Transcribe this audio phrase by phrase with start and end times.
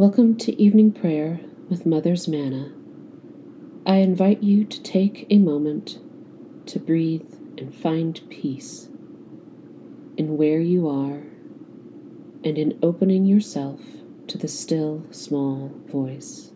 [0.00, 2.72] Welcome to evening prayer with Mother's Manna.
[3.84, 5.98] I invite you to take a moment
[6.68, 8.88] to breathe and find peace
[10.16, 11.24] in where you are
[12.42, 13.82] and in opening yourself
[14.28, 16.52] to the still small voice.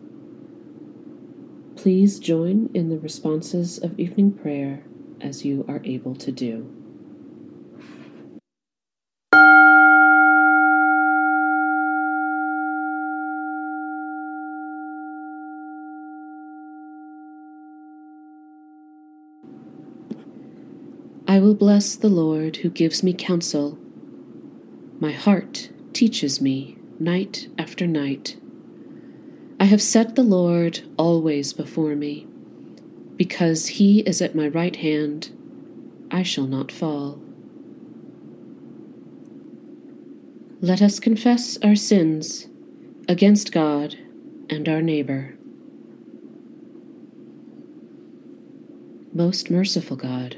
[1.75, 4.81] Please join in the responses of evening prayer
[5.21, 6.74] as you are able to do.
[21.35, 23.77] I will bless the Lord who gives me counsel.
[25.01, 28.37] My heart teaches me night after night.
[29.59, 32.25] I have set the Lord always before me.
[33.17, 35.37] Because he is at my right hand,
[36.09, 37.19] I shall not fall.
[40.61, 42.47] Let us confess our sins
[43.09, 43.97] against God
[44.49, 45.35] and our neighbor.
[49.13, 50.37] Most merciful God,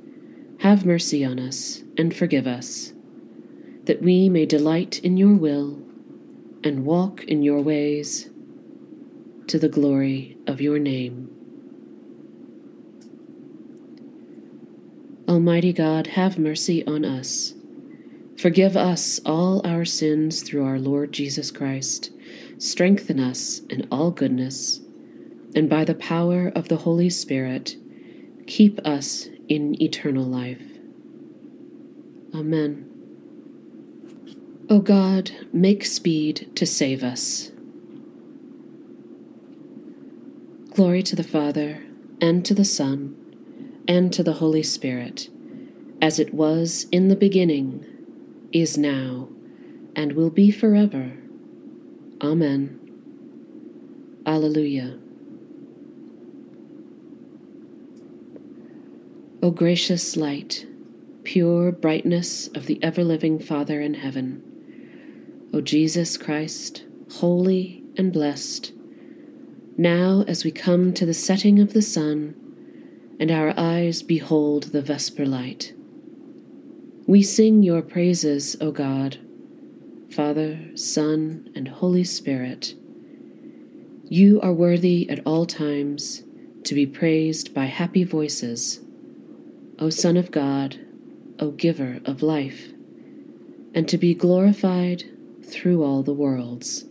[0.61, 2.93] have mercy on us and forgive us,
[3.85, 5.81] that we may delight in your will
[6.63, 8.29] and walk in your ways
[9.47, 11.27] to the glory of your name.
[15.27, 17.55] Almighty God, have mercy on us.
[18.37, 22.11] Forgive us all our sins through our Lord Jesus Christ.
[22.59, 24.79] Strengthen us in all goodness,
[25.55, 27.77] and by the power of the Holy Spirit,
[28.45, 30.61] keep us in eternal life.
[32.33, 32.87] Amen.
[34.69, 37.51] O God, make speed to save us.
[40.73, 41.83] Glory to the Father,
[42.21, 43.17] and to the Son,
[43.87, 45.27] and to the Holy Spirit,
[46.01, 47.85] as it was in the beginning,
[48.53, 49.27] is now,
[49.95, 51.11] and will be forever.
[52.21, 52.79] Amen.
[54.25, 55.00] Alleluia.
[59.43, 60.67] O gracious light,
[61.23, 64.43] pure brightness of the ever living Father in heaven,
[65.51, 68.71] O Jesus Christ, holy and blessed,
[69.77, 72.35] now as we come to the setting of the sun,
[73.19, 75.73] and our eyes behold the vesper light,
[77.07, 79.17] we sing your praises, O God,
[80.11, 82.75] Father, Son, and Holy Spirit.
[84.07, 86.21] You are worthy at all times
[86.63, 88.81] to be praised by happy voices
[89.81, 90.79] O Son of God,
[91.39, 92.67] O Giver of life,
[93.73, 95.05] and to be glorified
[95.43, 96.85] through all the worlds.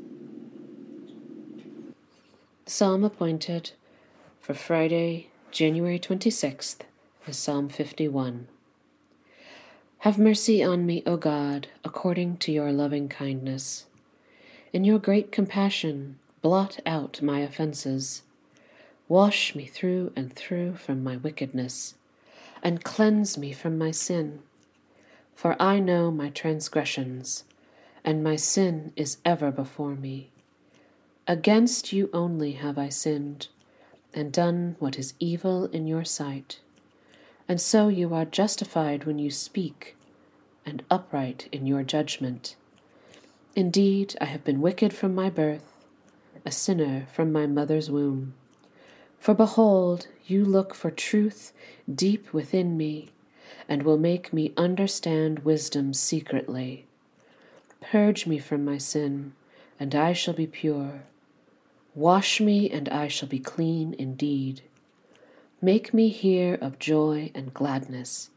[2.67, 3.71] Psalm appointed
[4.41, 6.79] for Friday, January 26th
[7.29, 8.49] is Psalm 51.
[9.99, 13.87] Have mercy on me, O God, according to your loving kindness.
[14.73, 18.23] In your great compassion, blot out my offenses.
[19.07, 21.95] Wash me through and through from my wickedness
[22.63, 24.41] and cleanse me from my sin.
[25.35, 27.45] For I know my transgressions,
[28.05, 30.31] and my sin is ever before me.
[31.27, 33.49] Against you only have I sinned,
[34.13, 36.61] and done what is evil in your sight.
[37.49, 39.97] And so you are justified when you speak,
[40.67, 42.57] and upright in your judgment.
[43.57, 45.73] Indeed, I have been wicked from my birth,
[46.45, 48.35] a sinner from my mother's womb.
[49.21, 51.53] For behold, you look for truth
[51.95, 53.11] deep within me,
[53.69, 56.87] and will make me understand wisdom secretly.
[57.83, 59.35] Purge me from my sin,
[59.79, 61.03] and I shall be pure.
[61.95, 64.63] Wash me, and I shall be clean indeed.
[65.61, 68.31] Make me hear of joy and gladness,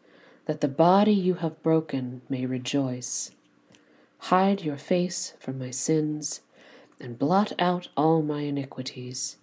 [0.48, 3.31] that the body you have broken may rejoice.
[4.18, 6.42] Hide your face from my sins,
[7.00, 9.38] and blot out all my iniquities.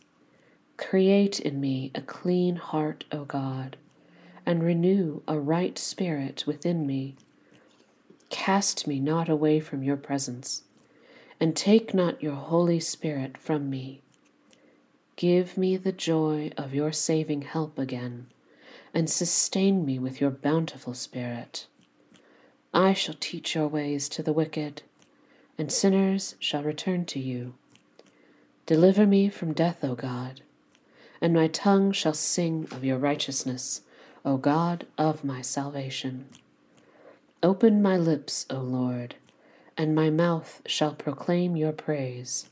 [0.81, 3.77] Create in me a clean heart, O God,
[4.47, 7.15] and renew a right spirit within me.
[8.31, 10.62] Cast me not away from your presence,
[11.38, 14.00] and take not your Holy Spirit from me.
[15.17, 18.26] Give me the joy of your saving help again,
[18.94, 21.67] and sustain me with your bountiful Spirit.
[22.73, 24.83] I shall teach your ways to the wicked,
[25.59, 27.55] and sinners shall return to you.
[28.65, 30.41] Deliver me from death, O God,
[31.20, 33.82] and my tongue shall sing of your righteousness,
[34.25, 36.26] O God of my salvation.
[37.43, 39.14] Open my lips, O Lord,
[39.76, 42.50] and my mouth shall proclaim your praise.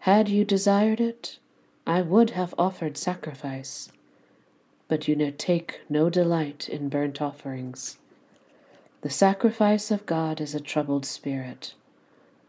[0.00, 1.38] Had you desired it,
[1.86, 3.90] I would have offered sacrifice,
[4.88, 7.98] but you take no delight in burnt offerings.
[9.00, 11.74] The sacrifice of God is a troubled spirit.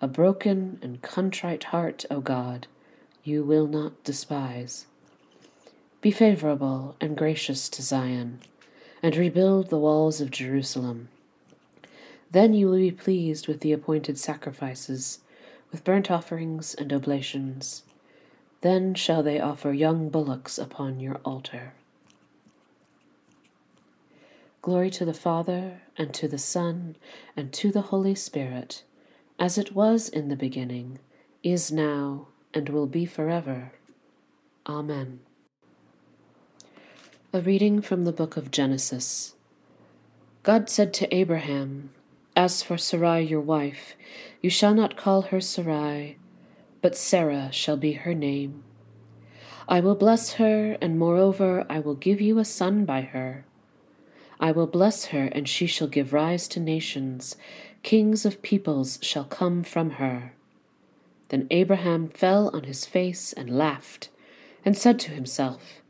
[0.01, 2.67] A broken and contrite heart, O God,
[3.23, 4.85] you will not despise.
[6.05, 8.41] Be favorable and gracious to Zion,
[9.01, 11.09] and rebuild the walls of Jerusalem.
[12.29, 15.21] Then you will be pleased with the appointed sacrifices,
[15.71, 17.81] with burnt offerings and oblations.
[18.61, 21.73] Then shall they offer young bullocks upon your altar.
[24.61, 26.97] Glory to the Father, and to the Son,
[27.35, 28.83] and to the Holy Spirit,
[29.39, 30.99] as it was in the beginning,
[31.41, 33.71] is now, and will be forever.
[34.67, 35.21] Amen.
[37.35, 39.35] A reading from the book of Genesis.
[40.43, 41.89] God said to Abraham,
[42.33, 43.97] As for Sarai your wife,
[44.41, 46.15] you shall not call her Sarai,
[46.81, 48.63] but Sarah shall be her name.
[49.67, 53.43] I will bless her, and moreover I will give you a son by her.
[54.39, 57.35] I will bless her, and she shall give rise to nations.
[57.83, 60.31] Kings of peoples shall come from her.
[61.27, 64.07] Then Abraham fell on his face and laughed,
[64.63, 65.81] and said to himself,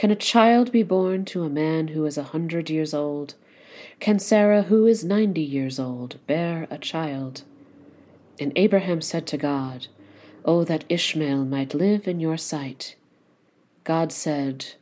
[0.00, 3.34] Can a child be born to a man who is a hundred years old?
[3.98, 7.42] Can Sarah, who is ninety years old, bear a child?
[8.40, 9.88] And Abraham said to God,
[10.42, 12.94] Oh, that Ishmael might live in your sight.
[13.84, 14.72] God said,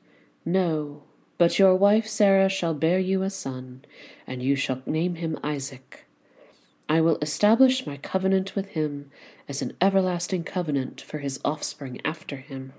[0.45, 1.03] No,
[1.37, 3.85] but your wife Sarah shall bear you a son,
[4.25, 6.05] and you shall name him Isaac.
[6.89, 9.11] I will establish my covenant with him
[9.49, 12.73] as an everlasting covenant for his offspring after him.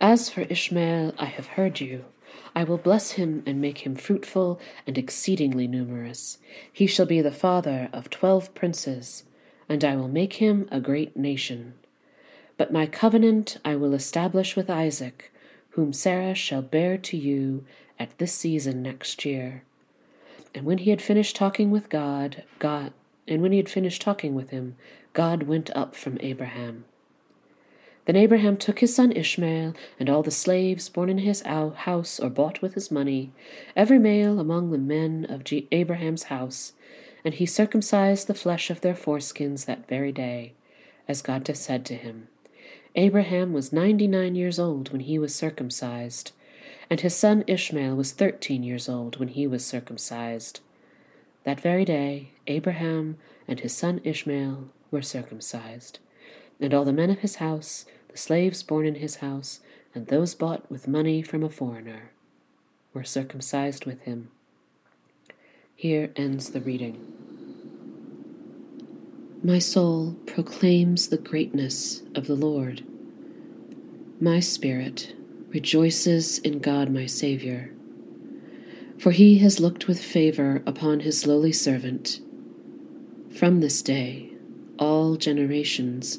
[0.00, 2.06] As for Ishmael, I have heard you.
[2.54, 6.38] I will bless him and make him fruitful and exceedingly numerous.
[6.72, 9.24] He shall be the father of twelve princes,
[9.68, 11.74] and I will make him a great nation.
[12.56, 15.30] But my covenant I will establish with Isaac
[15.70, 17.64] whom Sarah shall bear to you
[17.98, 19.62] at this season next year.
[20.54, 22.92] And when he had finished talking with God, God
[23.28, 24.76] and when he had finished talking with him,
[25.12, 26.84] God went up from Abraham.
[28.06, 32.30] Then Abraham took his son Ishmael, and all the slaves born in his house or
[32.30, 33.30] bought with his money,
[33.76, 36.72] every male among the men of Abraham's house,
[37.24, 40.54] and he circumcised the flesh of their foreskins that very day,
[41.06, 42.28] as God had said to him.
[42.96, 46.32] Abraham was ninety nine years old when he was circumcised,
[46.88, 50.60] and his son Ishmael was thirteen years old when he was circumcised.
[51.44, 56.00] That very day, Abraham and his son Ishmael were circumcised,
[56.60, 59.60] and all the men of his house, the slaves born in his house,
[59.94, 62.10] and those bought with money from a foreigner,
[62.92, 64.30] were circumcised with him.
[65.74, 67.06] Here ends the reading.
[69.42, 72.84] My soul proclaims the greatness of the Lord.
[74.20, 75.14] My spirit
[75.48, 77.70] rejoices in God my Saviour,
[78.98, 82.20] for he has looked with favour upon his lowly servant.
[83.34, 84.30] From this day
[84.78, 86.18] all generations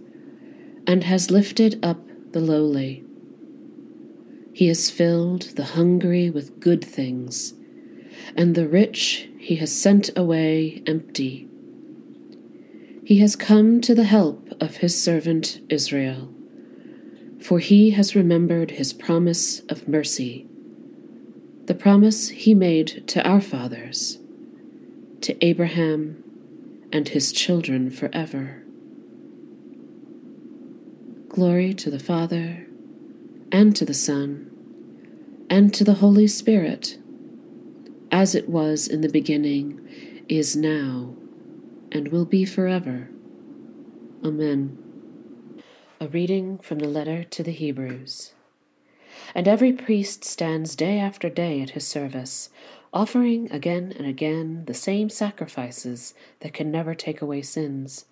[0.91, 3.01] and has lifted up the lowly.
[4.51, 7.53] He has filled the hungry with good things,
[8.35, 11.47] and the rich he has sent away empty.
[13.05, 16.27] He has come to the help of his servant Israel,
[17.39, 20.45] for he has remembered his promise of mercy,
[21.67, 24.19] the promise he made to our fathers,
[25.21, 26.21] to Abraham
[26.91, 28.65] and his children forever.
[31.31, 32.67] Glory to the Father,
[33.53, 34.51] and to the Son,
[35.49, 36.97] and to the Holy Spirit,
[38.11, 41.15] as it was in the beginning, is now
[41.89, 43.07] and will be forever.
[44.25, 44.77] Amen.
[46.01, 48.33] A reading from the letter to the Hebrews.
[49.33, 52.49] And every priest stands day after day at his service,
[52.93, 58.03] offering again and again the same sacrifices that can never take away sins.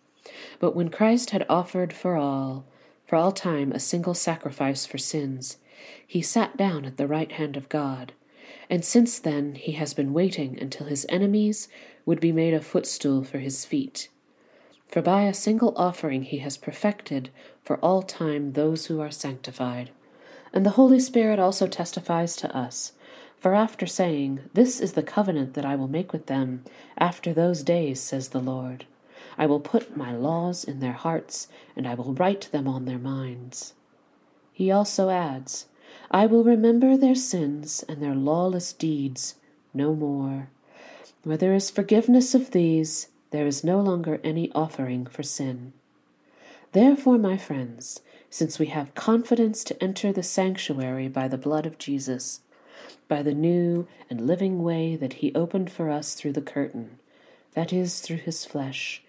[0.60, 2.64] But when Christ had offered for all,
[3.10, 5.58] for all time a single sacrifice for sins,
[6.06, 8.14] he sat down at the right hand of God,
[8.70, 11.70] and since then he has been waiting until his enemies
[12.06, 14.10] would be made a footstool for his feet.
[14.88, 17.32] For by a single offering he has perfected
[17.64, 19.90] for all time those who are sanctified.
[20.54, 22.92] And the Holy Spirit also testifies to us.
[23.40, 26.64] For after saying, This is the covenant that I will make with them
[26.96, 28.86] after those days, says the Lord,
[29.40, 33.00] I will put my laws in their hearts, and I will write them on their
[33.00, 33.74] minds.
[34.52, 35.68] He also adds,
[36.12, 39.36] I will remember their sins and their lawless deeds
[39.74, 40.50] no more.
[41.24, 45.72] Where there is forgiveness of these, there is no longer any offering for sin.
[46.74, 51.78] Therefore, my friends, since we have confidence to enter the sanctuary by the blood of
[51.78, 52.42] Jesus,
[53.08, 57.00] by the new and living way that he opened for us through the curtain,
[57.54, 59.02] that is, through his flesh,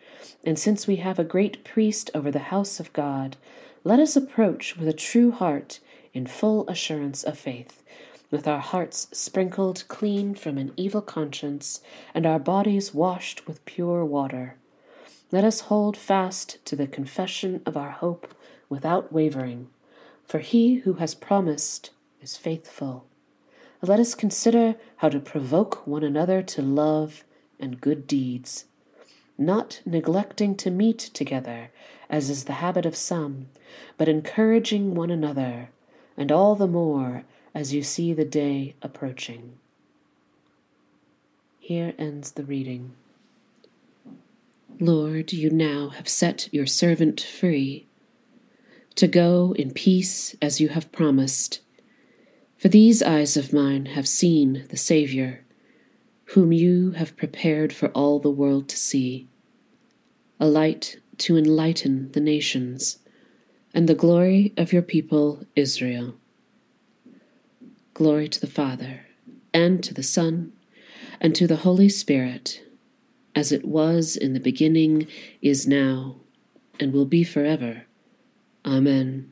[0.45, 3.37] and since we have a great priest over the house of God,
[3.85, 5.81] let us approach with a true heart
[6.13, 7.83] in full assurance of faith,
[8.31, 11.81] with our hearts sprinkled clean from an evil conscience
[12.15, 14.57] and our bodies washed with pure water.
[15.33, 18.35] Let us hold fast to the confession of our hope
[18.69, 19.69] without wavering,
[20.25, 23.07] for he who has promised is faithful.
[23.83, 27.25] Let us consider how to provoke one another to love
[27.59, 28.67] and good deeds
[29.41, 31.71] not neglecting to meet together,
[32.11, 33.49] as is the habit of some,
[33.97, 35.71] but encouraging one another,
[36.15, 39.55] and all the more as you see the day approaching.
[41.59, 42.93] Here ends the reading.
[44.79, 47.87] Lord, you now have set your servant free
[48.97, 51.61] to go in peace as you have promised.
[52.59, 55.41] For these eyes of mine have seen the Saviour,
[56.35, 59.29] whom you have prepared for all the world to see
[60.41, 62.99] a light to enlighten the nations,
[63.75, 66.15] and the glory of your people Israel.
[67.93, 69.07] Glory to the Father,
[69.53, 70.53] and to the Son,
[71.21, 72.63] and to the Holy Spirit,
[73.35, 75.07] as it was in the beginning,
[75.43, 76.17] is now,
[76.81, 77.85] and will be forever.
[78.65, 79.31] Amen.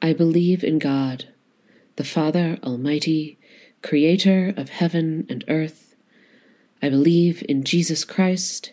[0.00, 1.26] I believe in God,
[1.96, 3.38] the Father Almighty,
[3.82, 5.96] creator of heaven and earth.
[6.80, 8.72] I believe in Jesus Christ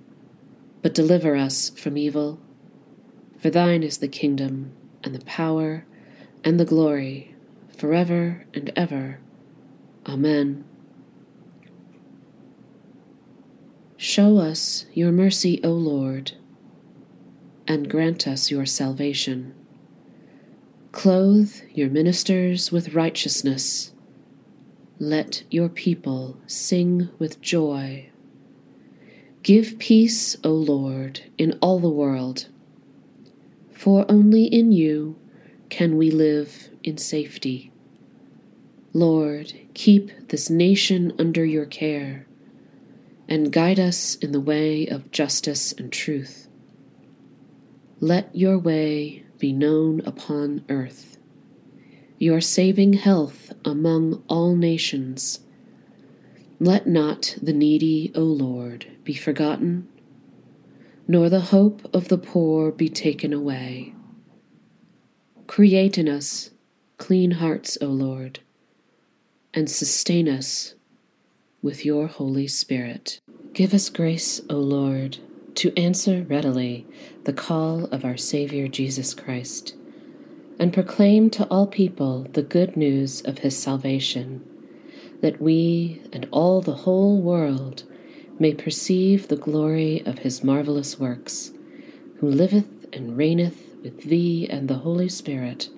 [0.81, 2.39] but deliver us from evil.
[3.39, 4.73] For thine is the kingdom,
[5.03, 5.85] and the power,
[6.43, 7.35] and the glory,
[7.77, 9.19] forever and ever.
[10.07, 10.65] Amen.
[13.97, 16.33] Show us your mercy, O Lord,
[17.67, 19.53] and grant us your salvation.
[20.91, 23.93] Clothe your ministers with righteousness.
[24.99, 28.10] Let your people sing with joy
[29.43, 32.47] Give peace, O Lord, in all the world,
[33.71, 35.17] for only in you
[35.69, 37.71] can we live in safety.
[38.93, 42.27] Lord, keep this nation under your care,
[43.27, 46.47] and guide us in the way of justice and truth.
[47.99, 51.17] Let your way be known upon earth,
[52.19, 55.39] your saving health among all nations.
[56.61, 59.87] Let not the needy, O Lord, be forgotten,
[61.07, 63.95] nor the hope of the poor be taken away.
[65.47, 66.51] Create in us
[66.99, 68.41] clean hearts, O Lord,
[69.55, 70.75] and sustain us
[71.63, 73.19] with your Holy Spirit.
[73.53, 75.17] Give us grace, O Lord,
[75.55, 76.85] to answer readily
[77.23, 79.73] the call of our Savior Jesus Christ,
[80.59, 84.45] and proclaim to all people the good news of his salvation,
[85.21, 87.83] that we and all the whole world
[88.39, 91.51] may perceive the glory of his marvelous works,
[92.19, 95.69] who liveth and reigneth with thee and the Holy Spirit,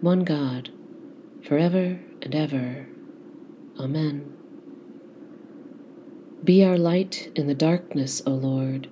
[0.00, 0.70] one God,
[1.42, 2.86] for ever and ever.
[3.78, 4.32] Amen.
[6.44, 8.88] Be our light in the darkness, O Lord,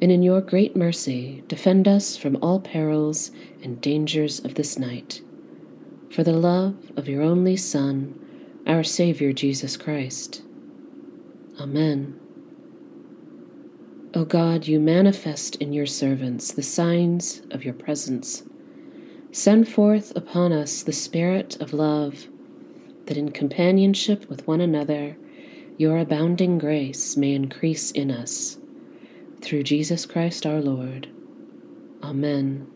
[0.00, 5.20] and in your great mercy defend us from all perils and dangers of this night.
[6.10, 8.20] For the love of your only Son,
[8.66, 10.42] our Saviour Jesus Christ.
[11.60, 12.18] Amen.
[14.14, 18.42] O God, you manifest in your servants the signs of your presence.
[19.30, 22.26] Send forth upon us the Spirit of love,
[23.04, 25.16] that in companionship with one another,
[25.76, 28.58] your abounding grace may increase in us.
[29.42, 31.08] Through Jesus Christ our Lord.
[32.02, 32.75] Amen.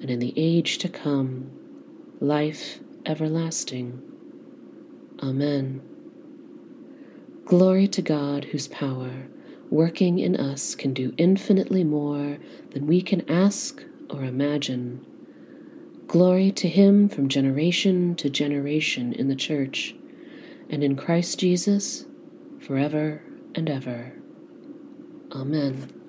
[0.00, 1.50] and in the age to come,
[2.20, 4.02] life everlasting.
[5.22, 5.82] Amen.
[7.44, 9.28] Glory to God, whose power,
[9.70, 12.38] working in us, can do infinitely more
[12.70, 15.04] than we can ask or imagine.
[16.06, 19.94] Glory to Him from generation to generation in the Church
[20.70, 22.06] and in Christ Jesus
[22.60, 23.22] forever
[23.54, 24.12] and ever.
[25.32, 26.03] Amen.